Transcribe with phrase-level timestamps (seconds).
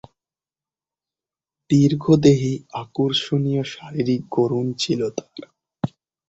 [1.69, 2.53] দীর্ঘদেহী,
[2.73, 5.39] আকর্ষনীয় শারীরিক গড়ন ছিল তার।